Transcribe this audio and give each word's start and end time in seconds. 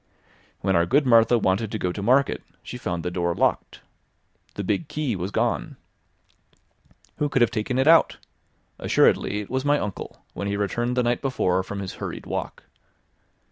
When 0.61 0.75
our 0.75 0.87
good 0.87 1.05
Martha 1.05 1.37
wanted 1.37 1.71
to 1.71 1.77
go 1.77 1.91
to 1.91 2.01
Market, 2.01 2.41
she 2.63 2.79
found 2.79 3.03
the 3.03 3.11
door 3.11 3.35
locked. 3.35 3.81
The 4.55 4.63
big 4.63 4.87
key 4.87 5.15
was 5.15 5.29
gone. 5.29 5.77
Who 7.17 7.29
could 7.29 7.43
have 7.43 7.51
taken 7.51 7.77
it 7.77 7.87
out? 7.87 8.17
Assuredly, 8.79 9.41
it 9.41 9.49
was 9.51 9.63
my 9.63 9.77
uncle, 9.77 10.25
when 10.33 10.47
he 10.47 10.57
returned 10.57 10.97
the 10.97 11.03
night 11.03 11.21
before 11.21 11.61
from 11.61 11.81
his 11.81 11.93
hurried 12.01 12.25
walk. 12.25 12.63